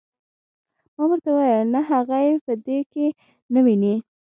[0.95, 3.07] ما ورته وویل نه هغه یې په دې کې
[3.53, 3.95] نه ویني.